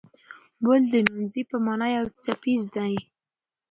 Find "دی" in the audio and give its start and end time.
2.75-2.93